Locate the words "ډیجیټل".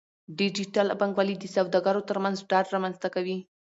0.39-0.87